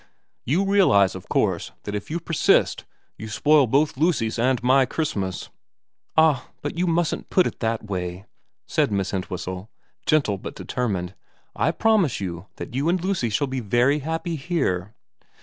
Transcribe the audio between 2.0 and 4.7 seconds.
you persist you spoil both Lucy's and